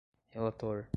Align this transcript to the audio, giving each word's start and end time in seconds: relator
relator 0.33 0.89